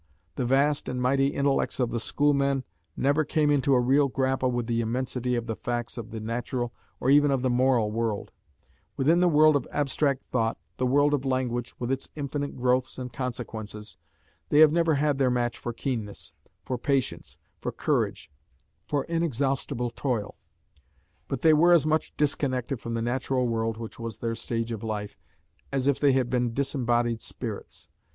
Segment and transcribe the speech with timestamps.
[0.35, 2.63] The vast and mighty intellects of the schoolmen
[2.97, 6.73] never came into a real grapple with the immensity of the facts of the natural
[6.99, 8.31] or even of the moral world;
[8.97, 13.13] within the world of abstract thought, the world of language, with its infinite growths and
[13.13, 13.95] consequences,
[14.49, 16.33] they have never had their match for keenness,
[16.65, 18.31] for patience, for courage,
[18.87, 20.35] for inexhaustible toil;
[21.27, 24.81] but they were as much disconnected from the natural world, which was their stage of
[24.81, 25.15] life,
[25.71, 27.87] as if they had been disembodied spirits.